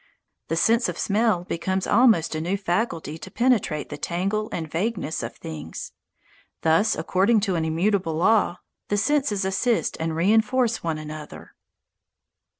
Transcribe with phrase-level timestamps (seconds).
[0.47, 5.21] The sense of smell becomes almost a new faculty to penetrate the tangle and vagueness
[5.21, 5.91] of things.
[6.63, 11.53] Thus, according to an immutable law, the senses assist and reinforce one another.